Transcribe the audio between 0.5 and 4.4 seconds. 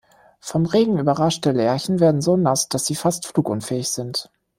Regen überraschte Lerchen werden so nass, dass sie fast flugunfähig sind.